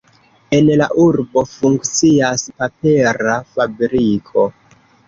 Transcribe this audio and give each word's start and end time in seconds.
En 0.59 0.71
la 0.81 0.87
urbo 1.03 1.43
funkcias 1.53 2.47
papera 2.63 3.39
fabriko. 3.55 4.53